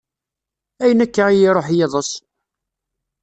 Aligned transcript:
Ayen 0.83 1.03
akka 1.05 1.25
i 1.29 1.33
yi-iruḥ 1.35 1.67
yiḍes? 1.71 2.11